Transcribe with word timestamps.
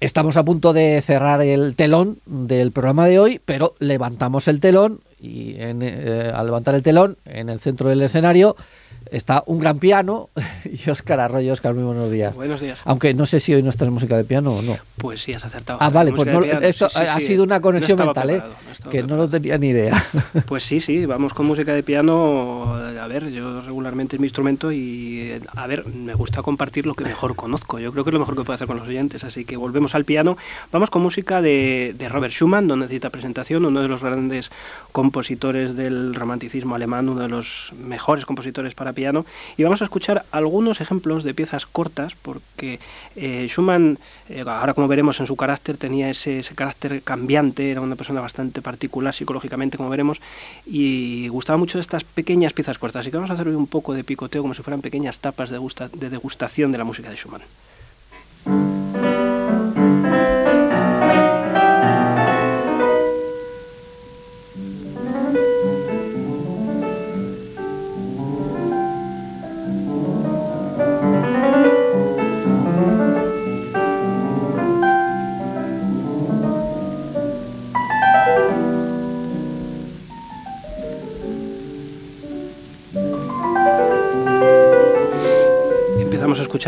Estamos 0.00 0.36
a 0.36 0.44
punto 0.44 0.72
de 0.72 1.02
cerrar 1.02 1.42
el 1.42 1.74
telón 1.74 2.18
del 2.24 2.70
programa 2.70 3.06
de 3.06 3.18
hoy, 3.18 3.40
pero 3.44 3.74
levantamos 3.80 4.46
el 4.46 4.60
telón 4.60 5.00
y 5.20 5.56
eh, 5.58 6.32
al 6.34 6.46
levantar 6.46 6.74
el 6.74 6.82
telón 6.82 7.16
en 7.24 7.48
el 7.48 7.60
centro 7.60 7.88
del 7.88 8.02
escenario 8.02 8.56
está 9.10 9.42
un 9.46 9.58
gran 9.58 9.78
piano 9.78 10.30
y 10.64 10.90
Óscar 10.90 11.20
Arroyo. 11.20 11.52
Óscar, 11.52 11.74
muy 11.74 11.84
buenos 11.84 12.10
días. 12.10 12.36
Buenos 12.36 12.60
días. 12.60 12.80
Aunque 12.84 13.14
no 13.14 13.26
sé 13.26 13.40
si 13.40 13.54
hoy 13.54 13.62
no 13.62 13.70
estás 13.70 13.88
música 13.90 14.16
de 14.16 14.24
piano 14.24 14.52
o 14.52 14.62
no. 14.62 14.76
Pues 14.96 15.22
sí, 15.22 15.32
has 15.32 15.44
acertado. 15.44 15.78
Ah, 15.80 15.90
vale, 15.90 16.12
pues 16.12 16.28
esto 16.62 16.88
ha 16.94 17.20
sido 17.20 17.44
una 17.44 17.60
conexión 17.60 17.98
mental, 17.98 18.30
¿eh? 18.30 18.42
que 18.90 19.02
no 19.02 19.16
lo 19.16 19.28
tenía 19.28 19.58
ni 19.58 19.68
idea. 19.68 20.02
Pues 20.46 20.62
sí, 20.62 20.80
sí, 20.80 21.04
vamos 21.04 21.34
con 21.34 21.46
música 21.46 21.74
de 21.74 21.82
piano. 21.82 22.74
A 22.74 23.06
ver, 23.06 23.30
yo 23.30 23.60
regularmente 23.62 24.16
es 24.16 24.20
mi 24.20 24.26
instrumento 24.26 24.72
y, 24.72 25.40
a 25.56 25.66
ver, 25.66 25.86
me 25.86 26.14
gusta 26.14 26.42
compartir 26.42 26.86
lo 26.86 26.94
que 26.94 27.04
mejor 27.04 27.34
conozco. 27.34 27.78
Yo 27.78 27.92
creo 27.92 28.04
que 28.04 28.10
es 28.10 28.14
lo 28.14 28.20
mejor 28.20 28.36
que 28.36 28.44
puedo 28.44 28.54
hacer 28.54 28.66
con 28.66 28.78
los 28.78 28.88
oyentes. 28.88 29.24
Así 29.24 29.44
que 29.44 29.56
volvemos 29.56 29.94
al 29.94 30.04
piano. 30.04 30.38
Vamos 30.72 30.90
con 30.90 31.02
música 31.02 31.42
de, 31.42 31.94
de 31.98 32.08
Robert 32.08 32.32
Schumann, 32.32 32.66
no 32.66 32.76
necesita 32.76 33.10
presentación, 33.10 33.64
uno 33.64 33.82
de 33.82 33.88
los 33.88 34.02
grandes 34.02 34.50
compositores 34.92 35.07
del 35.76 36.14
romanticismo 36.14 36.74
alemán, 36.74 37.08
uno 37.08 37.22
de 37.22 37.28
los 37.28 37.72
mejores 37.78 38.24
compositores 38.24 38.74
para 38.74 38.92
piano 38.92 39.24
y 39.56 39.62
vamos 39.62 39.80
a 39.82 39.84
escuchar 39.84 40.24
algunos 40.30 40.80
ejemplos 40.80 41.24
de 41.24 41.34
piezas 41.34 41.66
cortas 41.66 42.14
porque 42.20 42.80
eh, 43.16 43.46
Schumann, 43.48 43.98
eh, 44.28 44.44
ahora 44.46 44.74
como 44.74 44.88
veremos 44.88 45.20
en 45.20 45.26
su 45.26 45.36
carácter, 45.36 45.76
tenía 45.76 46.10
ese, 46.10 46.42
carácter 46.54 47.02
cambiante, 47.02 47.70
era 47.70 47.80
una 47.80 47.96
persona 47.96 48.20
bastante 48.20 48.62
particular 48.62 49.14
psicológicamente 49.14 49.76
como 49.76 49.90
veremos 49.90 50.20
y 50.66 51.28
gustaba 51.28 51.56
mucho 51.56 51.78
de 51.78 51.82
estas 51.82 52.04
pequeñas 52.04 52.52
piezas 52.52 52.78
cortas. 52.78 53.00
Así 53.00 53.10
que 53.10 53.16
vamos 53.16 53.30
a 53.30 53.34
hacer 53.34 53.48
hoy 53.48 53.54
un 53.54 53.66
poco 53.66 53.94
de 53.94 54.04
picoteo 54.04 54.42
como 54.42 54.54
si 54.54 54.62
fueran 54.62 54.80
pequeñas 54.80 55.18
tapas 55.18 55.50
de, 55.50 55.58
de 55.94 56.10
degustación 56.10 56.72
de 56.72 56.78
la 56.78 56.84
música 56.84 57.10
de 57.10 57.16
Schumann. 57.16 57.42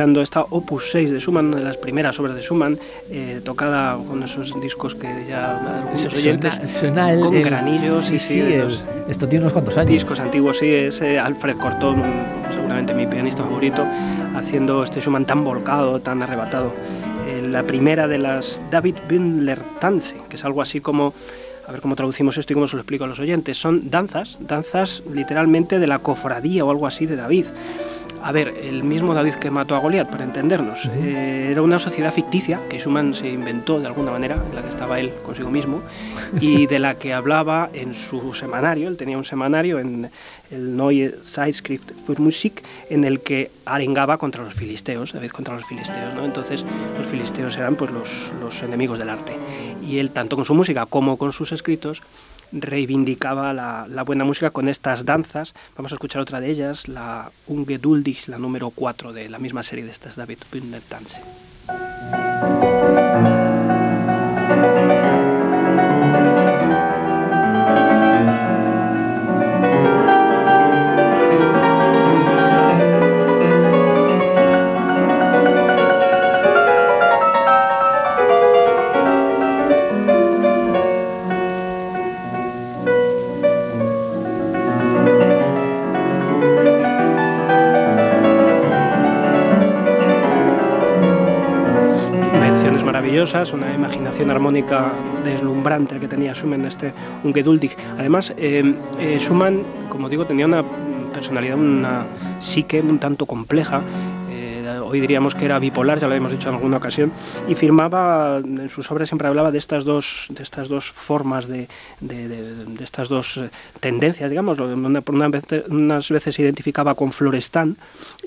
Escuchando 0.00 0.22
esta 0.22 0.46
Opus 0.48 0.92
6 0.92 1.10
de 1.10 1.20
Schumann, 1.20 1.48
una 1.48 1.58
de 1.58 1.64
las 1.64 1.76
primeras 1.76 2.18
obras 2.18 2.34
de 2.34 2.40
Schumann, 2.40 2.78
eh, 3.10 3.42
tocada 3.44 3.98
con 3.98 4.22
esos 4.22 4.58
discos 4.58 4.94
que 4.94 5.26
ya 5.28 5.58
algunos 5.58 6.06
oyentes 6.06 6.58
suena, 6.64 7.20
con 7.20 7.42
granillos. 7.42 8.06
Sí, 8.06 8.18
sí, 8.18 8.42
esto 9.06 9.28
tiene 9.28 9.44
unos 9.44 9.52
cuantos 9.52 9.76
años. 9.76 9.92
Discos 9.92 10.18
antiguos, 10.18 10.56
sí, 10.56 10.72
es 10.72 11.02
eh, 11.02 11.18
Alfred 11.18 11.58
Cortot, 11.58 11.98
seguramente 12.54 12.94
mi 12.94 13.06
pianista 13.06 13.42
favorito, 13.42 13.84
haciendo 14.34 14.84
este 14.84 15.02
Schumann 15.02 15.26
tan 15.26 15.44
volcado, 15.44 16.00
tan 16.00 16.22
arrebatado. 16.22 16.72
Eh, 17.28 17.46
la 17.46 17.64
primera 17.64 18.08
de 18.08 18.16
las 18.16 18.58
David 18.70 18.94
Bündler 19.06 19.60
Tanze, 19.80 20.16
que 20.30 20.36
es 20.36 20.44
algo 20.46 20.62
así 20.62 20.80
como 20.80 21.12
a 21.68 21.72
ver 21.72 21.82
cómo 21.82 21.94
traducimos 21.94 22.38
esto 22.38 22.52
y 22.52 22.54
cómo 22.54 22.66
se 22.66 22.76
lo 22.76 22.80
explico 22.80 23.04
a 23.04 23.06
los 23.06 23.18
oyentes. 23.18 23.58
Son 23.58 23.90
danzas, 23.90 24.38
danzas 24.40 25.02
literalmente 25.12 25.78
de 25.78 25.86
la 25.86 25.98
cofradía 25.98 26.64
o 26.64 26.70
algo 26.70 26.86
así 26.86 27.04
de 27.04 27.16
David. 27.16 27.44
A 28.22 28.32
ver, 28.32 28.48
el 28.62 28.84
mismo 28.84 29.14
David 29.14 29.34
que 29.34 29.50
mató 29.50 29.74
a 29.74 29.78
Goliat, 29.78 30.10
para 30.10 30.24
entendernos, 30.24 30.86
eh, 30.94 31.48
era 31.50 31.62
una 31.62 31.78
sociedad 31.78 32.12
ficticia 32.12 32.60
que 32.68 32.78
Schumann 32.78 33.14
se 33.14 33.28
inventó 33.28 33.80
de 33.80 33.86
alguna 33.86 34.10
manera, 34.10 34.34
en 34.48 34.54
la 34.54 34.62
que 34.62 34.68
estaba 34.68 35.00
él 35.00 35.12
consigo 35.24 35.50
mismo, 35.50 35.82
y 36.41 36.66
de 36.66 36.78
la 36.78 36.96
que 36.96 37.14
hablaba 37.14 37.70
en 37.72 37.94
su 37.94 38.34
semanario. 38.34 38.88
Él 38.88 38.96
tenía 38.96 39.16
un 39.16 39.24
semanario 39.24 39.78
en 39.78 40.10
el 40.50 40.76
Neue 40.76 41.14
Zeitschrift 41.25 41.92
für 42.06 42.20
Musik, 42.20 42.62
en 42.91 43.04
el 43.04 43.20
que 43.20 43.50
arengaba 43.64 44.19
contra 44.19 44.44
los 44.44 44.54
filisteos, 44.54 45.12
David 45.12 45.31
contra 45.31 45.54
los 45.54 45.64
filisteos. 45.64 46.14
¿no? 46.14 46.25
Entonces, 46.25 46.64
los 46.98 47.06
filisteos 47.06 47.56
eran 47.56 47.76
pues, 47.76 47.91
los, 47.91 48.32
los 48.41 48.62
enemigos 48.62 48.98
del 48.98 49.08
arte. 49.08 49.32
Y 49.87 49.98
él, 49.98 50.10
tanto 50.10 50.37
con 50.37 50.44
su 50.44 50.54
música 50.54 50.84
como 50.87 51.16
con 51.16 51.32
sus 51.32 51.52
escritos, 51.52 52.02
reivindicaba 52.53 53.53
la, 53.53 54.03
buena 54.05 54.25
música 54.25 54.50
con 54.50 54.69
estas 54.69 55.05
danzas. 55.05 55.55
Vamos 55.77 55.93
a 55.93 55.97
escuchar 55.97 56.22
otra 56.22 56.41
de 56.41 56.50
ellas, 56.50 56.88
la 56.88 57.31
Ungeduldig, 57.47 58.28
la 58.28 58.38
número 58.38 58.71
4 58.71 59.12
de 59.12 59.28
la 59.28 59.38
misma 59.38 59.62
serie 59.62 59.84
de 59.84 59.91
estas 59.91 60.16
David 60.16 60.38
Bündner 60.50 60.83
Tanze. 60.83 61.21
Una 93.30 93.72
imaginación 93.72 94.28
armónica 94.32 94.91
deslumbrante 95.22 96.00
que 96.00 96.08
tenía 96.08 96.34
Schumann, 96.34 96.64
este 96.64 96.92
Ungeduldig. 97.22 97.76
Además, 97.96 98.34
eh, 98.36 98.74
eh, 98.98 99.18
Schumann, 99.20 99.62
como 99.88 100.08
digo, 100.08 100.26
tenía 100.26 100.46
una 100.46 100.64
personalidad, 101.14 101.56
una 101.56 102.06
psique 102.40 102.80
un 102.80 102.98
tanto 102.98 103.26
compleja 103.26 103.82
hoy 104.78 105.00
diríamos 105.00 105.34
que 105.34 105.44
era 105.44 105.58
bipolar, 105.58 105.98
ya 105.98 106.06
lo 106.06 106.12
habíamos 106.12 106.32
dicho 106.32 106.48
en 106.48 106.54
alguna 106.54 106.76
ocasión, 106.76 107.12
y 107.48 107.54
firmaba, 107.54 108.38
en 108.38 108.69
sus 108.69 108.91
obras 108.91 109.08
siempre 109.08 109.28
hablaba 109.28 109.50
de 109.50 109.58
estas 109.58 109.84
dos, 109.84 110.26
de 110.31 110.42
estas 110.42 110.69
dos 110.69 110.91
formas, 110.91 111.47
de, 111.48 111.69
de, 112.00 112.84
estas 112.84 113.08
dos 113.08 113.36
eh, 113.36 113.50
tendencias, 113.81 114.31
digamos, 114.31 114.56
por 114.56 115.14
una 115.14 115.28
vez, 115.28 115.44
unas 115.69 116.08
veces 116.08 116.34
se 116.34 116.42
identificaba 116.42 116.94
con 116.94 117.12
Florestán 117.12 117.76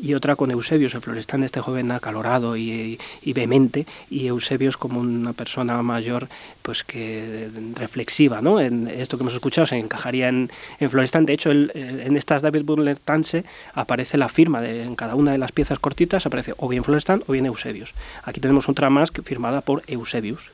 y 0.01 0.13
otra 0.13 0.35
con 0.35 0.51
Eusebius, 0.51 0.95
el 0.95 1.01
Florestán 1.01 1.43
este 1.43 1.61
joven 1.61 1.91
acalorado 1.91 2.57
y, 2.57 2.99
y 3.21 3.33
vehemente, 3.33 3.85
y 4.09 4.27
Eusebius 4.27 4.77
como 4.77 4.99
una 4.99 5.33
persona 5.33 5.81
mayor, 5.81 6.27
pues 6.61 6.83
que 6.83 7.49
reflexiva, 7.75 8.41
¿no? 8.41 8.59
En 8.59 8.87
esto 8.87 9.17
que 9.17 9.23
hemos 9.23 9.33
escuchado 9.33 9.67
se 9.67 9.77
encajaría 9.77 10.29
en, 10.29 10.49
en 10.79 10.89
Florestán, 10.89 11.25
de 11.25 11.33
hecho 11.33 11.51
eh, 11.51 11.69
en 11.73 12.15
estas 12.17 12.41
David 12.41 12.63
Butler 12.63 12.97
Tanse 12.97 13.43
aparece 13.73 14.17
la 14.17 14.29
firma 14.29 14.61
de, 14.61 14.83
en 14.83 14.95
cada 14.95 15.15
una 15.15 15.31
de 15.31 15.37
las 15.37 15.51
piezas 15.51 15.79
cortitas, 15.79 16.25
aparece 16.33 16.53
o 16.57 16.67
bien 16.67 16.83
Florestan 16.83 17.23
o 17.27 17.31
bien 17.31 17.45
Eusebius. 17.45 17.93
Aquí 18.23 18.41
tenemos 18.41 18.67
otra 18.67 18.89
más 18.89 19.11
firmada 19.23 19.61
por 19.61 19.83
Eusebius. 19.87 20.51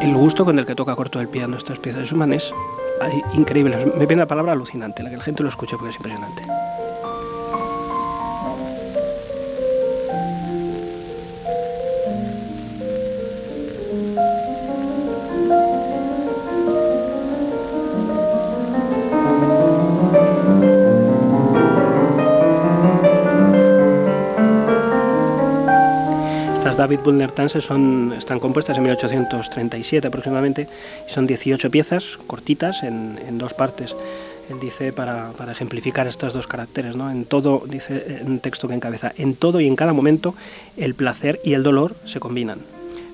El 0.00 0.14
gusto 0.14 0.44
con 0.44 0.58
el 0.58 0.66
que 0.66 0.76
toca 0.76 0.94
corto 0.94 1.20
el 1.20 1.28
piano 1.28 1.56
estas 1.56 1.78
piezas 1.80 2.02
de 2.02 2.06
Schumann 2.06 2.32
es 2.32 2.52
increíble. 3.34 3.76
Me 3.98 4.06
viene 4.06 4.22
la 4.22 4.28
palabra 4.28 4.52
alucinante, 4.52 5.02
la 5.02 5.10
que 5.10 5.16
la 5.16 5.24
gente 5.24 5.42
lo 5.42 5.48
escucha 5.48 5.76
porque 5.76 5.90
es 5.90 5.96
impresionante. 5.96 6.42
David 26.78 27.00
Bullner 27.00 27.32
Tanse 27.32 27.60
son, 27.60 28.14
están 28.16 28.38
compuestas 28.38 28.76
en 28.76 28.84
1837 28.84 30.06
aproximadamente 30.06 30.68
y 31.08 31.10
son 31.10 31.26
18 31.26 31.72
piezas 31.72 32.18
cortitas 32.28 32.84
en, 32.84 33.36
dos 33.36 33.52
partes. 33.52 33.96
Él 34.48 34.60
dice 34.60 34.92
para, 34.92 35.32
ejemplificar 35.50 36.06
estos 36.06 36.32
dos 36.32 36.46
caracteres, 36.46 36.94
¿no? 36.94 37.10
En 37.10 37.24
todo, 37.24 37.64
dice 37.66 38.20
un 38.24 38.38
texto 38.38 38.68
que 38.68 38.74
encabeza, 38.74 39.12
en 39.16 39.34
todo 39.34 39.60
y 39.60 39.66
en 39.66 39.74
cada 39.74 39.92
momento 39.92 40.36
el 40.76 40.94
placer 40.94 41.40
y 41.44 41.54
el 41.54 41.64
dolor 41.64 41.96
se 42.04 42.20
combinan. 42.20 42.60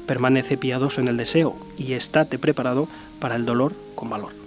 Permanece 0.06 0.58
piadoso 0.58 1.00
en 1.00 1.08
el 1.08 1.16
deseo 1.16 1.56
y 1.78 1.94
estate 1.94 2.38
preparado 2.38 2.86
para 3.18 3.34
el 3.36 3.46
dolor 3.46 3.72
con 3.94 4.10
valor. 4.10 4.43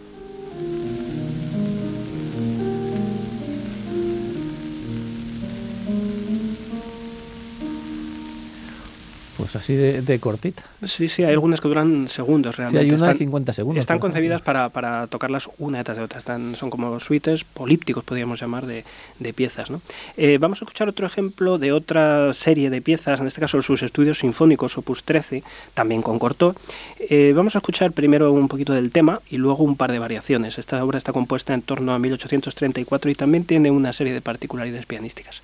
Pues 9.47 9.63
así 9.63 9.75
de, 9.75 10.19
cortita. 10.19 10.63
Sí, 10.85 11.07
sí, 11.07 11.23
hay 11.23 11.31
algunas 11.31 11.61
que 11.61 11.69
duran 11.69 12.09
segundos 12.09 12.57
realmente. 12.57 12.85
Sí, 12.85 12.91
hay 12.91 12.99
una 12.99 13.07
de 13.07 13.17
50 13.17 13.53
segundos. 13.53 13.79
Están 13.79 13.99
concebidas 13.99 14.41
para, 14.41 14.67
para, 14.67 15.07
tocarlas 15.07 15.49
una 15.57 15.77
detrás 15.77 15.97
de 15.97 16.03
otra. 16.03 16.19
Están, 16.19 16.57
son 16.57 16.69
como 16.69 16.99
suites 16.99 17.45
polípticos, 17.45 18.03
podríamos 18.03 18.41
llamar, 18.41 18.65
de, 18.65 18.83
de 19.19 19.33
piezas. 19.33 19.71
¿no? 19.71 19.79
Eh, 20.17 20.37
vamos 20.37 20.61
a 20.61 20.65
escuchar 20.65 20.89
otro 20.89 21.07
ejemplo 21.07 21.57
de 21.57 21.71
otra 21.71 22.33
serie 22.33 22.69
de 22.69 22.81
piezas, 22.81 23.21
en 23.21 23.27
este 23.27 23.39
caso 23.39 23.61
sus 23.61 23.83
estudios 23.83 24.19
sinfónicos, 24.19 24.77
opus 24.77 25.03
13, 25.03 25.43
también 25.73 26.01
con 26.01 26.19
corto. 26.19 26.53
Eh, 26.99 27.31
vamos 27.33 27.55
a 27.55 27.59
escuchar 27.59 27.93
primero 27.93 28.33
un 28.33 28.49
poquito 28.49 28.73
del 28.73 28.91
tema 28.91 29.21
y 29.29 29.37
luego 29.37 29.63
un 29.63 29.77
par 29.77 29.93
de 29.93 29.99
variaciones. 29.99 30.57
Esta 30.57 30.83
obra 30.83 30.97
está 30.97 31.13
compuesta 31.13 31.53
en 31.53 31.61
torno 31.61 31.93
a 31.93 31.99
1834 31.99 33.11
y 33.11 33.15
también 33.15 33.45
tiene 33.45 33.71
una 33.71 33.93
serie 33.93 34.11
de 34.11 34.19
particularidades 34.19 34.85
pianísticas. 34.85 35.41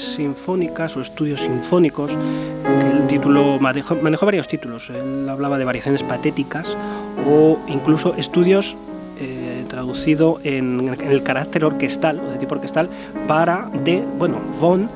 Sinfónicas 0.00 0.96
o 0.96 1.00
estudios 1.00 1.42
sinfónicos, 1.42 2.12
el 2.12 3.06
título 3.06 3.58
manejó, 3.60 3.96
varios 4.26 4.48
títulos. 4.48 4.90
Él 4.90 5.28
hablaba 5.28 5.58
de 5.58 5.64
variaciones 5.64 6.02
patéticas 6.02 6.76
o 7.28 7.58
incluso 7.68 8.14
estudios 8.14 8.76
eh, 9.20 9.64
traducido 9.68 10.40
en, 10.44 10.88
el 10.88 11.22
carácter 11.22 11.64
orquestal 11.64 12.20
o 12.20 12.30
de 12.30 12.38
tipo 12.38 12.54
orquestal 12.54 12.88
para 13.26 13.70
de, 13.84 14.04
bueno, 14.18 14.38
von 14.60 14.88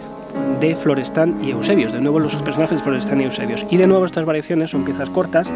de 0.60 0.76
Florestan 0.76 1.44
y 1.44 1.50
Eusebios, 1.50 1.92
de 1.92 2.00
nuevo 2.00 2.18
los 2.18 2.34
personajes 2.36 2.78
de 2.78 2.84
Florestan 2.84 3.20
y 3.20 3.24
Eusebios. 3.24 3.66
Y 3.70 3.76
de 3.76 3.86
nuevo 3.86 4.06
estas 4.06 4.24
variaciones 4.24 4.70
son 4.70 4.84
piezas 4.84 5.10
cortas 5.10 5.46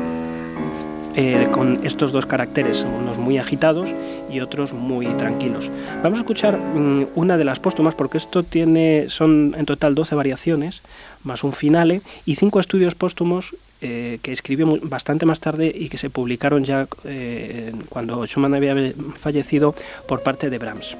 eh, 1.18 1.48
con 1.50 1.80
estos 1.84 2.12
dos 2.12 2.26
caracteres, 2.26 2.84
unos 2.84 3.16
muy 3.16 3.38
agitados 3.38 3.90
y 4.30 4.40
otros 4.40 4.74
muy 4.74 5.06
tranquilos. 5.14 5.70
Vamos 6.02 6.18
a 6.18 6.22
escuchar 6.22 6.58
mm, 6.58 7.06
una 7.14 7.38
de 7.38 7.44
las 7.44 7.58
póstumas 7.58 7.94
porque 7.94 8.18
esto 8.18 8.42
tiene, 8.42 9.06
son 9.08 9.54
en 9.56 9.64
total 9.64 9.94
12 9.94 10.14
variaciones, 10.14 10.82
más 11.24 11.42
un 11.42 11.54
finale 11.54 12.02
y 12.26 12.36
cinco 12.36 12.60
estudios 12.60 12.94
póstumos 12.94 13.56
eh, 13.80 14.18
que 14.22 14.32
escribió 14.32 14.78
bastante 14.82 15.26
más 15.26 15.40
tarde 15.40 15.72
y 15.74 15.88
que 15.88 15.98
se 15.98 16.10
publicaron 16.10 16.64
ya 16.64 16.86
eh, 17.04 17.72
cuando 17.88 18.26
Schumann 18.26 18.54
había 18.54 18.74
fallecido 19.18 19.74
por 20.06 20.22
parte 20.22 20.50
de 20.50 20.58
Brahms. 20.58 20.96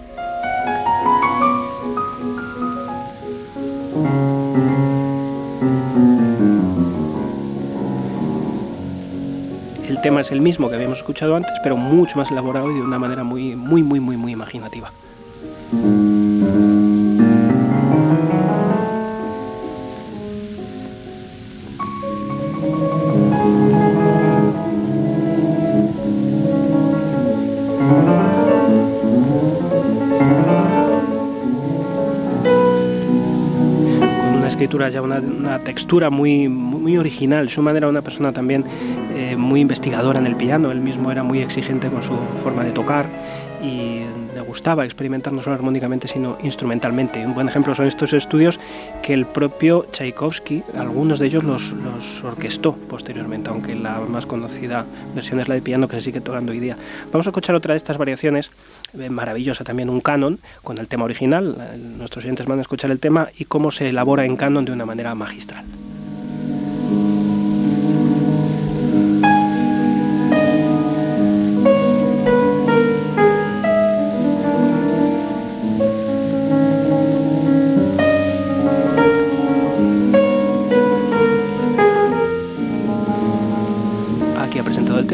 El 9.96 10.02
tema 10.02 10.20
es 10.20 10.31
el 10.31 10.43
mismo 10.43 10.69
que 10.69 10.75
habíamos 10.75 10.98
escuchado 10.98 11.37
antes, 11.37 11.52
pero 11.62 11.76
mucho 11.76 12.19
más 12.19 12.31
elaborado 12.31 12.70
y 12.70 12.75
de 12.75 12.82
una 12.82 12.98
manera 12.98 13.25
muy, 13.25 13.56
muy, 13.56 13.82
muy, 13.82 13.98
muy, 13.98 14.16
muy 14.16 14.32
imaginativa. 14.32 14.93
Con 34.20 34.34
una 34.34 34.48
escritura 34.48 34.90
ya 34.90 35.00
una, 35.00 35.20
una 35.20 35.58
textura 35.60 36.10
muy, 36.10 36.48
muy 36.48 36.98
original. 36.98 37.48
Schumann 37.48 37.78
era 37.78 37.88
una 37.88 38.02
persona 38.02 38.32
también 38.32 38.64
muy 39.37 39.61
investigadora 39.61 40.19
en 40.19 40.27
el 40.27 40.37
piano, 40.37 40.71
él 40.71 40.81
mismo 40.81 41.11
era 41.11 41.23
muy 41.23 41.41
exigente 41.41 41.88
con 41.88 42.03
su 42.03 42.17
forma 42.43 42.65
de 42.65 42.71
tocar 42.71 43.06
y 43.62 44.03
le 44.35 44.41
gustaba 44.43 44.85
experimentar 44.85 45.33
no 45.33 45.43
solo 45.43 45.56
armónicamente 45.56 46.09
sino 46.09 46.37
instrumentalmente. 46.43 47.25
Un 47.25 47.35
buen 47.35 47.49
ejemplo 47.49 47.75
son 47.75 47.87
estos 47.87 48.12
estudios 48.12 48.61
que 49.03 49.15
el 49.15 49.27
propio 49.27 49.87
Tchaikovsky, 49.93 50.62
algunos 50.77 51.19
de 51.19 51.27
ellos 51.27 51.44
los, 51.44 51.75
orquestó 52.23 52.75
posteriormente, 52.75 53.50
aunque 53.50 53.75
la 53.75 54.00
más 54.00 54.27
conocida 54.27 54.85
versión 55.15 55.41
es 55.41 55.49
la 55.49 55.55
de 55.55 55.62
piano 55.62 55.89
que 55.89 55.97
se 55.97 56.03
sigue 56.03 56.21
tocando 56.21 56.53
hoy 56.53 56.61
día. 56.61 56.77
Vamos 57.12 57.27
a 57.27 57.31
escuchar 57.31 57.55
otra 57.55 57.75
de 57.75 57.79
estas 57.79 57.99
variaciones, 57.99 58.50
eh, 58.99 59.09
maravillosa 59.09 59.65
también, 59.65 59.89
un 59.91 60.00
canon 60.00 60.39
con 60.62 60.79
el 60.79 60.87
tema 60.89 61.05
original. 61.05 61.56
Nuestros 61.99 62.25
oyentes 62.25 62.47
van 62.47 62.59
a 62.59 62.62
escuchar 62.62 62.91
el 62.91 63.00
tema 63.00 63.29
y 63.39 63.47
cómo 63.47 63.71
se 63.71 63.89
elabora 63.89 64.25
en 64.25 64.37
canon 64.37 64.65
de 64.65 64.73
una 64.73 64.87
manera 64.87 65.15
magistral. 65.15 65.65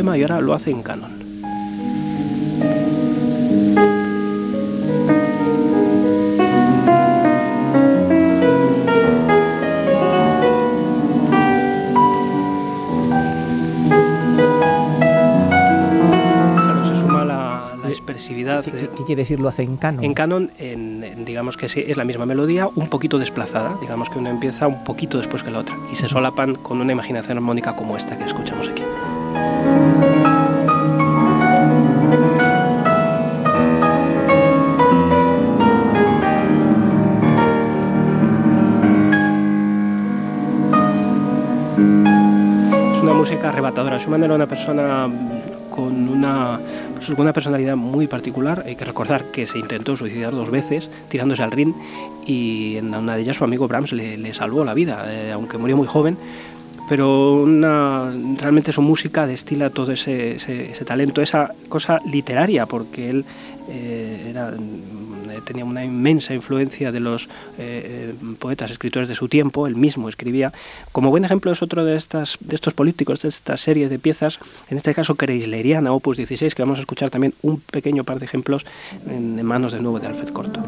Y 0.02 0.22
ahora 0.22 0.40
lo 0.40 0.52
hace 0.52 0.72
en 0.72 0.82
canon. 0.82 1.12
Claro, 16.56 16.84
se 16.84 16.96
suma 17.00 17.24
la, 17.24 17.78
expresividad. 17.88 18.64
¿Qué, 18.64 18.88
quiere 19.06 19.22
decir 19.22 19.38
lo 19.38 19.48
hace 19.48 19.62
en 19.62 19.76
canon? 19.76 20.04
En 20.04 20.14
canon, 20.14 20.50
en, 20.58 21.24
digamos 21.24 21.56
que 21.56 21.66
es 21.66 21.96
la 21.96 22.04
misma 22.04 22.26
melodía, 22.26 22.66
un 22.74 22.88
poquito 22.88 23.20
desplazada, 23.20 23.78
digamos 23.80 24.10
que 24.10 24.18
una 24.18 24.30
empieza 24.30 24.66
un 24.66 24.82
poquito 24.82 25.16
después 25.16 25.44
que 25.44 25.52
la 25.52 25.60
otra, 25.60 25.76
y 25.92 25.94
se 25.94 26.08
solapan 26.08 26.56
con 26.56 26.80
una 26.80 26.90
imaginación 26.90 27.38
armónica 27.38 27.76
como 27.76 27.96
esta 27.96 28.18
que 28.18 28.24
escuchamos 28.24 28.68
aquí. 28.68 28.82
Música 43.22 43.50
arrebatadora. 43.50 44.00
Schumann 44.00 44.24
era 44.24 44.34
una 44.34 44.48
persona 44.48 45.08
con 45.70 46.08
una, 46.08 46.58
pues, 46.96 47.08
una 47.10 47.32
personalidad 47.32 47.76
muy 47.76 48.08
particular. 48.08 48.64
Hay 48.66 48.74
que 48.74 48.84
recordar 48.84 49.26
que 49.26 49.46
se 49.46 49.60
intentó 49.60 49.94
suicidar 49.94 50.32
dos 50.32 50.50
veces 50.50 50.90
tirándose 51.08 51.44
al 51.44 51.52
ring 51.52 51.72
y 52.26 52.78
en 52.78 52.92
una 52.92 53.14
de 53.14 53.22
ellas 53.22 53.36
su 53.36 53.44
amigo 53.44 53.68
Brahms 53.68 53.92
le, 53.92 54.34
salvó 54.34 54.64
la 54.64 54.74
vida, 54.74 55.04
eh, 55.06 55.30
aunque 55.30 55.56
murió 55.56 55.76
muy 55.76 55.86
joven 55.86 56.18
pero 56.88 57.34
una, 57.34 58.12
realmente 58.38 58.72
su 58.72 58.82
música 58.82 59.24
destila 59.26 59.70
todo 59.70 59.92
ese, 59.92 60.36
talento, 60.84 61.22
esa 61.22 61.54
cosa 61.68 62.00
literaria, 62.04 62.66
porque 62.66 63.08
él 63.08 63.24
eh, 63.70 64.34
eh, 64.34 64.50
tenía 65.44 65.64
una 65.64 65.84
inmensa 65.84 66.34
influencia 66.34 66.92
de 66.92 67.00
los 67.00 67.28
eh, 67.58 68.14
poetas, 68.38 68.70
escritores 68.70 69.08
de 69.08 69.14
su 69.14 69.28
tiempo, 69.28 69.66
él 69.66 69.76
mismo 69.76 70.08
escribía. 70.08 70.52
Como 70.92 71.10
buen 71.10 71.24
ejemplo 71.24 71.52
es 71.52 71.62
otro 71.62 71.84
de, 71.84 71.96
estas, 71.96 72.38
de 72.40 72.54
estos 72.54 72.74
políticos, 72.74 73.22
de 73.22 73.28
estas 73.28 73.60
series 73.60 73.90
de 73.90 73.98
piezas, 73.98 74.38
en 74.70 74.76
este 74.76 74.94
caso 74.94 75.14
Kreisleriana, 75.14 75.92
Opus 75.92 76.16
16, 76.16 76.54
que 76.54 76.62
vamos 76.62 76.78
a 76.78 76.82
escuchar 76.82 77.10
también 77.10 77.34
un 77.42 77.60
pequeño 77.60 78.04
par 78.04 78.18
de 78.18 78.26
ejemplos 78.26 78.64
en, 79.06 79.42
manos 79.44 79.72
de 79.72 79.80
nuevo 79.80 80.00
de 80.00 80.06
Alfred 80.06 80.28
Corto. 80.28 80.62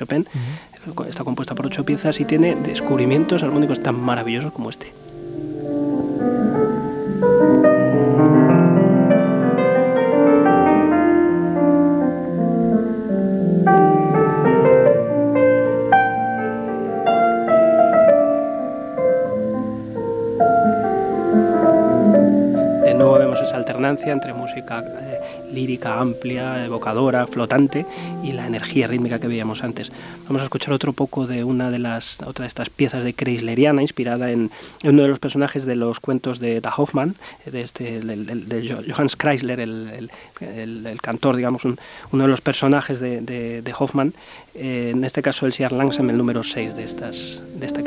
Chopin, 0.00 0.26
está 1.08 1.24
compuesta 1.24 1.54
por 1.54 1.66
ocho 1.66 1.84
piezas 1.84 2.20
y 2.20 2.24
tiene 2.24 2.54
descubrimientos 2.54 3.42
armónicos 3.42 3.82
tan 3.82 4.00
maravillosos 4.00 4.52
como 4.52 4.70
este. 4.70 4.92
Música 24.50 24.84
eh, 24.84 25.20
lírica 25.52 26.00
amplia, 26.00 26.64
evocadora, 26.64 27.26
flotante 27.26 27.86
y 28.22 28.32
la 28.32 28.46
energía 28.46 28.86
rítmica 28.86 29.18
que 29.18 29.28
veíamos 29.28 29.62
antes. 29.62 29.92
Vamos 30.26 30.40
a 30.42 30.44
escuchar 30.44 30.72
otro 30.74 30.92
poco 30.92 31.26
de 31.26 31.44
una 31.44 31.70
de 31.70 31.78
las 31.78 32.20
otra 32.22 32.44
de 32.44 32.48
estas 32.48 32.70
piezas 32.70 33.04
de 33.04 33.14
Chrysleriana 33.14 33.82
inspirada 33.82 34.30
en, 34.30 34.50
uno 34.84 35.02
de 35.02 35.08
los 35.08 35.18
personajes 35.18 35.66
de 35.66 35.76
los 35.76 36.00
cuentos 36.00 36.40
de 36.40 36.60
Da 36.60 36.72
Hoffmann, 36.76 37.14
de 37.46 37.62
este 37.62 38.00
de, 38.00 38.76
Chrysler, 39.16 39.60
el, 39.60 40.10
cantor, 41.00 41.36
digamos, 41.36 41.64
uno 41.64 41.76
de 42.10 42.28
los 42.28 42.40
personajes 42.40 43.00
de, 43.00 43.74
Hoffmann. 43.78 44.14
Eh, 44.54 44.90
en 44.92 45.04
este 45.04 45.22
caso 45.22 45.46
el 45.46 45.52
Siar 45.52 45.72
Langsam, 45.72 46.10
el 46.10 46.18
número 46.18 46.42
6 46.42 46.74
de 46.74 46.84
estas 46.84 47.40
de 47.54 47.66
esta 47.66 47.82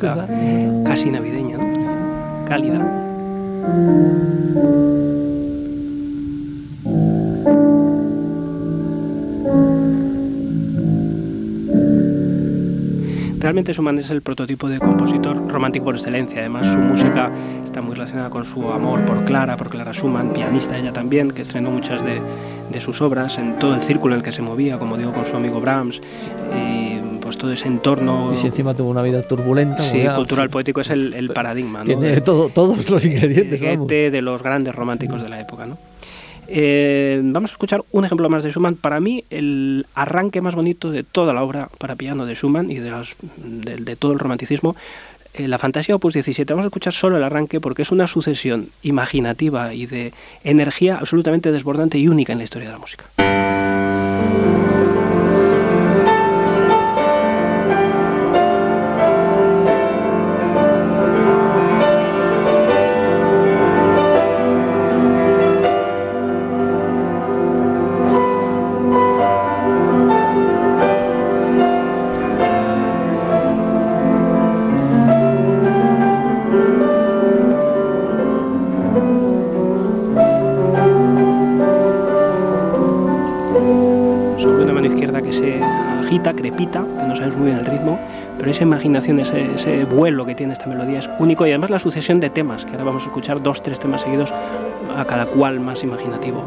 Casi 0.00 1.10
navideña, 1.10 1.58
cálida. 2.48 2.78
Realmente 13.40 13.74
Schumann 13.74 13.98
es 13.98 14.08
el 14.08 14.22
prototipo 14.22 14.70
de 14.70 14.78
compositor 14.78 15.36
romántico 15.48 15.84
por 15.84 15.96
excelencia. 15.96 16.40
Además, 16.40 16.66
su 16.66 16.78
música 16.78 17.30
está 17.62 17.82
muy 17.82 17.94
relacionada 17.94 18.30
con 18.30 18.46
su 18.46 18.72
amor 18.72 19.00
por 19.04 19.26
Clara, 19.26 19.58
por 19.58 19.68
Clara 19.68 19.92
Schumann, 19.92 20.32
pianista 20.32 20.78
ella 20.78 20.94
también, 20.94 21.30
que 21.30 21.42
estrenó 21.42 21.70
muchas 21.70 22.02
de, 22.02 22.22
de 22.70 22.80
sus 22.80 23.02
obras 23.02 23.36
en 23.36 23.58
todo 23.58 23.74
el 23.74 23.82
círculo 23.82 24.14
en 24.14 24.20
el 24.20 24.24
que 24.24 24.32
se 24.32 24.40
movía, 24.40 24.78
como 24.78 24.96
digo, 24.96 25.12
con 25.12 25.26
su 25.26 25.36
amigo 25.36 25.60
Brahms. 25.60 26.00
Y 26.56 26.79
pues 27.30 27.38
todo 27.38 27.52
ese 27.52 27.68
entorno. 27.68 28.32
Y 28.32 28.36
si 28.36 28.48
encima 28.48 28.74
tuvo 28.74 28.90
una 28.90 29.02
vida 29.02 29.22
turbulenta. 29.22 29.84
Sí, 29.84 30.04
cultural 30.16 30.50
poético 30.50 30.80
es 30.80 30.90
el, 30.90 31.30
paradigma. 31.32 31.84
Tiene 31.84 32.20
todo, 32.22 32.48
todos 32.48 32.90
los 32.90 33.04
ingredientes. 33.04 33.60
De, 33.60 34.10
de 34.10 34.22
los 34.22 34.42
grandes 34.42 34.74
románticos 34.74 35.22
de 35.22 35.28
la 35.28 35.40
época. 35.40 35.64
¿no? 35.64 35.78
Eh, 36.48 37.20
vamos 37.22 37.52
a 37.52 37.54
escuchar 37.54 37.84
un 37.92 38.04
ejemplo 38.04 38.28
más 38.28 38.42
de 38.42 38.50
Schumann. 38.50 38.74
Para 38.74 38.98
mí, 38.98 39.22
el 39.30 39.86
arranque 39.94 40.40
más 40.40 40.56
bonito 40.56 40.90
de 40.90 41.04
toda 41.04 41.32
la 41.32 41.44
obra 41.44 41.68
para 41.78 41.94
piano 41.94 42.26
de 42.26 42.34
Schumann 42.34 42.68
y 42.68 42.78
de, 42.78 42.92
de, 43.36 43.94
todo 43.94 44.10
el 44.10 44.18
romanticismo, 44.18 44.74
eh, 45.34 45.46
la 45.46 45.58
Fantasía 45.58 45.94
Opus 45.94 46.14
17. 46.14 46.52
Vamos 46.52 46.64
a 46.64 46.66
escuchar 46.66 46.94
solo 46.94 47.16
el 47.16 47.22
arranque 47.22 47.60
porque 47.60 47.82
es 47.82 47.92
una 47.92 48.08
sucesión 48.08 48.70
imaginativa 48.82 49.72
y 49.72 49.86
de 49.86 50.12
energía 50.42 50.96
absolutamente 50.96 51.52
desbordante 51.52 51.96
y 51.96 52.08
única 52.08 52.32
en 52.32 52.38
la 52.38 52.44
historia 52.44 52.66
de 52.66 52.72
la 52.72 52.80
música. 52.80 53.04
Que 86.70 87.06
no 87.06 87.16
sabes 87.16 87.36
muy 87.36 87.46
bien 87.46 87.58
el 87.58 87.66
ritmo, 87.66 87.98
pero 88.38 88.50
esa 88.50 88.62
imaginación, 88.62 89.20
ese, 89.20 89.84
vuelo 89.84 90.24
que 90.24 90.34
tiene 90.34 90.52
esta 90.52 90.66
melodía 90.66 91.00
es 91.00 91.10
único 91.18 91.46
y 91.46 91.50
además 91.50 91.70
la 91.70 91.78
sucesión 91.78 92.20
de 92.20 92.30
temas, 92.30 92.64
que 92.64 92.72
ahora 92.72 92.84
vamos 92.84 93.02
a 93.02 93.06
escuchar 93.06 93.42
dos, 93.42 93.62
tres 93.62 93.80
temas 93.80 94.02
seguidos, 94.02 94.32
a 94.96 95.04
cada 95.04 95.26
cual 95.26 95.60
más 95.60 95.82
imaginativo. 95.82 96.42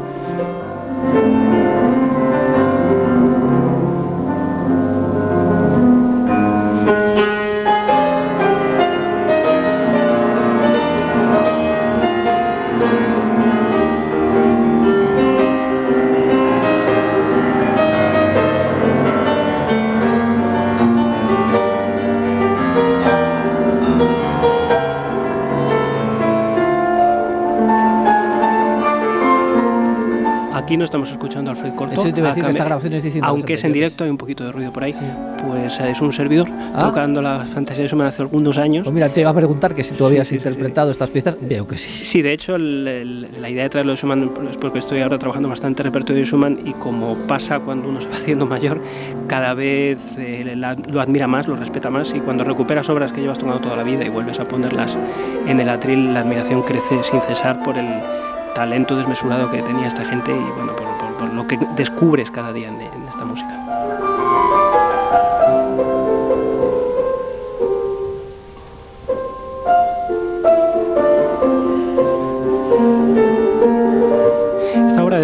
No 30.76 30.84
estamos 30.84 31.10
escuchando 31.10 31.50
a 31.50 31.54
Alfred 31.54 31.74
Corto. 31.74 32.02
aunque 33.22 33.54
es 33.54 33.64
en 33.64 33.72
directo, 33.72 34.04
hay 34.04 34.10
un 34.10 34.16
poquito 34.16 34.44
de 34.44 34.52
ruido 34.52 34.72
por 34.72 34.84
ahí. 34.84 34.94
Pues 35.46 35.78
es 35.78 36.00
un 36.00 36.12
servidor 36.12 36.48
ah. 36.74 36.86
tocando 36.88 37.20
la 37.20 37.44
fantasía 37.44 37.82
de 37.82 37.88
Schumann 37.88 38.08
hace 38.08 38.22
algunos 38.22 38.56
años. 38.58 38.84
Pues 38.84 38.94
mira, 38.94 39.08
te 39.10 39.20
iba 39.20 39.30
a 39.30 39.34
preguntar 39.34 39.74
que 39.74 39.84
si 39.84 39.94
tú 39.94 40.06
habías 40.06 40.30
interpretado 40.32 40.90
estas 40.90 41.10
piezas, 41.10 41.36
veo 41.40 41.68
que 41.68 41.76
sí. 41.76 42.04
Sí, 42.04 42.22
de 42.22 42.32
hecho, 42.32 42.56
la 42.58 43.50
idea 43.50 43.64
de 43.64 43.70
traerlo 43.70 43.92
de 43.92 43.98
Schumann 43.98 44.30
es 44.50 44.56
porque 44.56 44.78
estoy 44.78 45.00
ahora 45.00 45.18
trabajando 45.18 45.48
bastante 45.48 45.82
repertorio 45.82 46.20
de 46.20 46.26
Schumann 46.26 46.58
y 46.64 46.72
como 46.72 47.14
pasa 47.26 47.60
cuando 47.60 47.88
uno 47.88 48.00
se 48.00 48.08
va 48.08 48.16
haciendo 48.24 48.46
mayor, 48.46 48.80
cada 49.28 49.54
vez 49.54 49.98
eh, 50.18 50.56
lo 50.56 51.00
admira 51.00 51.26
más, 51.26 51.46
lo 51.46 51.56
respeta 51.56 51.90
más 51.90 52.14
y 52.14 52.20
cuando 52.20 52.42
recuperas 52.44 52.88
obras 52.88 53.12
que 53.12 53.20
llevas 53.20 53.38
tocando 53.38 53.60
toda 53.60 53.76
la 53.76 53.82
vida 53.82 54.04
y 54.04 54.08
vuelves 54.08 54.40
a 54.40 54.44
ponerlas 54.44 54.96
en 55.46 55.60
el 55.60 55.68
atril, 55.68 56.14
la 56.14 56.20
admiración 56.20 56.62
crece 56.62 57.02
sin 57.02 57.20
cesar 57.20 57.62
por 57.62 57.76
el 57.76 57.86
talento 58.54 58.96
desmesurado 58.96 59.50
que 59.50 59.62
tenía 59.62 59.88
esta 59.88 60.04
gente 60.04 60.30
y 60.30 60.50
bueno, 60.56 60.74
por, 60.76 61.32
lo 61.32 61.46
que 61.46 61.58
descubres 61.76 62.30
cada 62.30 62.52
día 62.52 62.68
en 62.68 62.80
esta 63.08 63.24
música. 63.24 63.64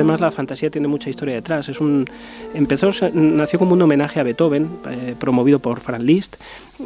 además 0.00 0.20
la 0.20 0.30
fantasía 0.30 0.70
tiene 0.70 0.88
mucha 0.88 1.10
historia 1.10 1.34
detrás. 1.34 1.68
Es 1.68 1.80
un, 1.80 2.06
empezó, 2.54 2.90
nació 3.12 3.58
como 3.58 3.75
un 3.75 3.82
homenaje 3.82 4.18
a 4.18 4.22
Beethoven, 4.22 4.70
eh, 4.88 5.14
promovido 5.18 5.58
por 5.58 5.80
Franz 5.80 6.02
Liszt, 6.02 6.37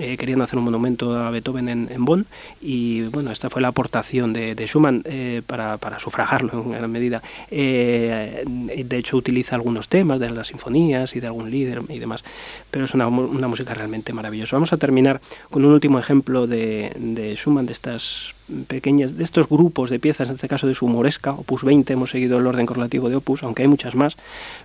eh, 0.01 0.17
querían 0.17 0.43
hacer 0.43 0.59
un 0.59 0.65
monumento 0.65 1.17
a 1.19 1.31
Beethoven 1.31 1.69
en, 1.69 2.05
Bonn 2.05 2.27
y 2.61 3.03
bueno, 3.03 3.31
esta 3.31 3.51
fue 3.51 3.63
la 3.63 3.69
aportación 3.69 4.33
de, 4.33 4.55
Schumann 4.67 5.03
eh, 5.05 5.43
para, 5.47 5.79
sufragarlo 5.99 6.53
en 6.53 6.73
gran 6.73 6.91
medida. 6.91 7.23
de 7.51 8.97
hecho 8.97 9.17
utiliza 9.17 9.57
algunos 9.57 9.89
temas 9.89 10.21
de 10.21 10.31
las 10.31 10.49
sinfonías 10.49 11.17
y 11.17 11.21
de 11.21 11.27
algún 11.27 11.51
líder 11.51 11.83
y 11.89 11.99
demás, 11.99 12.25
pero 12.71 12.85
es 12.85 12.95
una, 12.95 13.09
música 13.09 13.75
realmente 13.75 14.13
maravillosa. 14.13 14.57
Vamos 14.57 14.73
a 14.73 14.77
terminar 14.77 15.21
con 15.51 15.65
un 15.65 15.73
último 15.73 15.99
ejemplo 15.99 16.47
de, 16.47 17.35
Schumann, 17.37 17.67
de 17.67 17.73
estas 17.73 18.35
pequeñas, 18.67 19.17
de 19.17 19.25
estos 19.25 19.49
grupos 19.49 19.91
de 19.91 19.99
piezas, 19.99 20.29
en 20.29 20.35
este 20.35 20.49
caso 20.49 20.67
de 20.67 20.75
su 20.75 20.87
humoresca, 20.87 21.33
Opus 21.33 21.65
20, 21.65 21.93
hemos 21.93 22.11
seguido 22.11 22.39
el 22.39 22.47
orden 22.47 22.67
correlativo 22.67 23.09
de 23.09 23.17
Opus, 23.17 23.43
aunque 23.43 23.63
hay 23.63 23.69
muchas 23.69 23.95
más, 23.95 24.17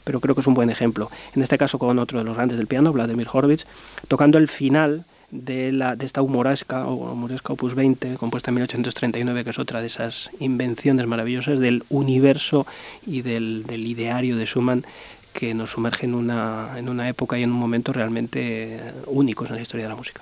pero 0.03 0.19
creo 0.19 0.35
que 0.35 0.41
es 0.41 0.47
un 0.47 0.53
buen 0.53 0.69
ejemplo. 0.69 1.09
En 1.35 1.41
este 1.41 1.57
caso 1.57 1.79
con 1.79 1.99
otro 1.99 2.19
de 2.19 2.25
los 2.25 2.35
grandes 2.35 2.57
del 2.57 2.67
piano, 2.67 2.91
Vladimir 2.91 3.27
Horowitz, 3.31 3.65
tocando 4.07 4.37
el 4.37 4.47
final 4.47 5.05
de, 5.31 5.71
la, 5.71 5.95
de 5.95 6.05
esta 6.05 6.21
humoresca, 6.21 6.85
o 6.85 7.11
humoresca 7.11 7.53
Opus 7.53 7.75
20, 7.75 8.15
compuesta 8.15 8.51
en 8.51 8.55
1839, 8.55 9.43
que 9.43 9.49
es 9.49 9.59
otra 9.59 9.81
de 9.81 9.87
esas 9.87 10.29
invenciones 10.39 11.07
maravillosas 11.07 11.59
del 11.59 11.83
universo 11.89 12.65
y 13.05 13.21
del, 13.21 13.63
del 13.65 13.85
ideario 13.85 14.37
de 14.37 14.45
Schumann 14.45 14.85
que 15.33 15.53
nos 15.53 15.71
sumerge 15.71 16.05
en 16.05 16.15
una, 16.15 16.73
en 16.77 16.89
una 16.89 17.07
época 17.07 17.37
y 17.37 17.43
en 17.43 17.51
un 17.51 17.59
momento 17.59 17.93
realmente 17.93 18.79
únicos 19.05 19.49
en 19.49 19.57
la 19.57 19.61
historia 19.61 19.85
de 19.85 19.89
la 19.89 19.95
música. 19.95 20.21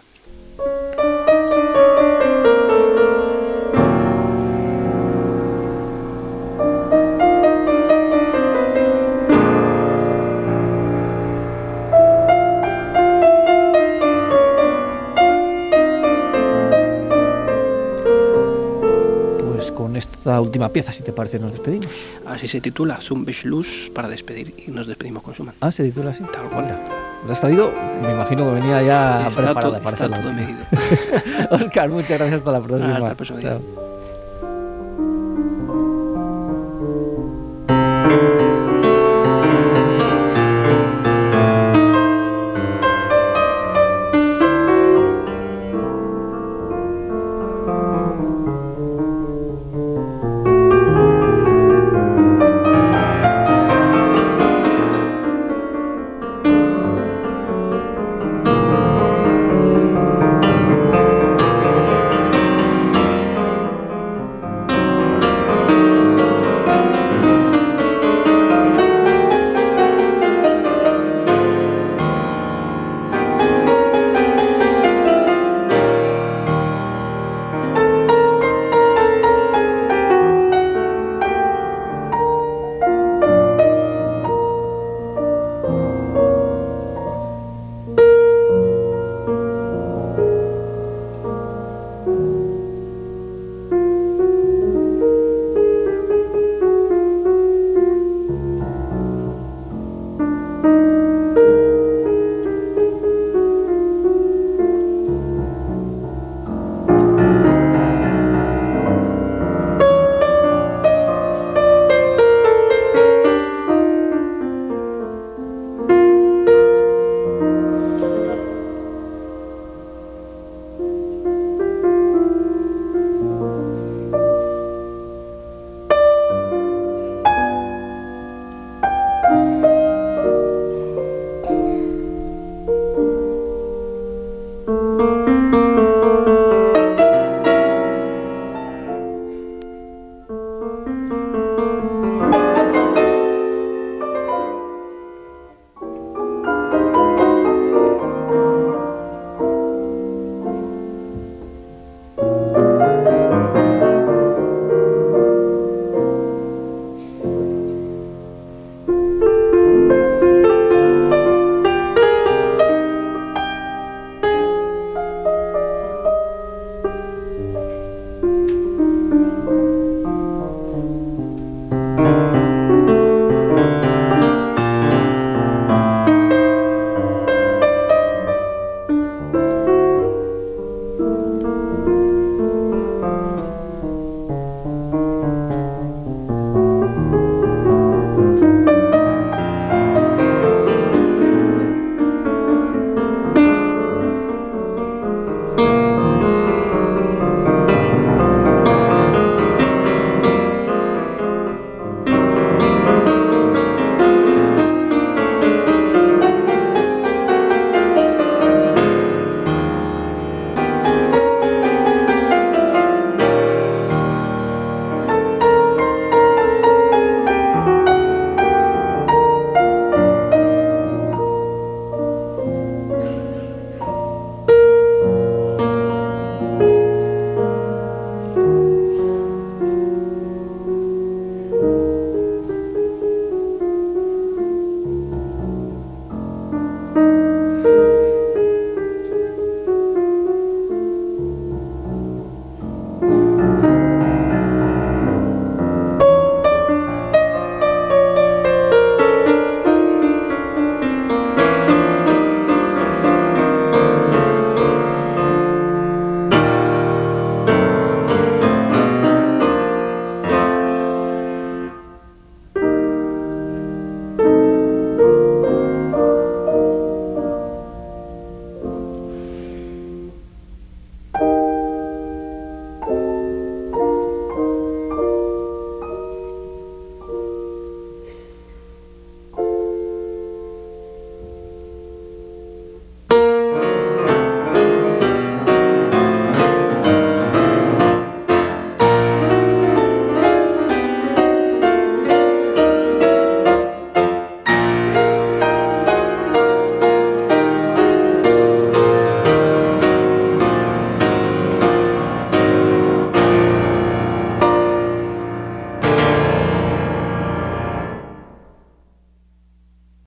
Esta 20.28 20.42
última 20.42 20.68
pieza, 20.68 20.92
si 20.92 21.04
te 21.04 21.14
parece, 21.14 21.40
nos 21.40 21.52
despedimos. 21.54 21.88
Así 22.26 22.50
se 22.50 22.60
titula, 22.60 23.00
Zum 23.00 23.24
Beschluss, 23.24 23.90
para 23.96 24.10
despedir, 24.10 24.54
y 24.68 24.72
nos 24.72 24.86
despedimos 24.86 25.24
con 25.24 25.34
Schumann. 25.34 25.56
Ah, 25.62 25.72
se 25.72 25.86
titula 25.86 26.12
así. 26.12 26.24
Tal 26.34 26.50
cual. 26.50 26.78
¿Lo 27.26 27.32
has 27.32 27.40
traído? 27.40 27.72
Me 28.04 28.12
imagino 28.12 28.44
que 28.46 28.52
venía 28.60 28.82
ya 28.84 29.28
Está 29.30 29.42
preparada 29.42 29.62
todo- 29.80 29.84
para 29.84 29.96
está 29.96 30.08
la 30.10 30.22
todo 30.22 30.34
medido. 30.34 30.60
Oscar, 31.52 31.90
muchas 31.90 32.10
gracias. 32.20 32.34
Hasta 32.42 32.52
la 32.52 32.60
próxima. 32.62 32.98
Hasta 32.98 33.10
el 33.12 33.16
próximo 33.16 33.40
día. 33.40 33.50
Chao. 33.52 33.87